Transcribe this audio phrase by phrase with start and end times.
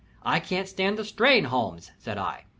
[0.23, 2.45] "I can't stand the strain, Holmes," said I.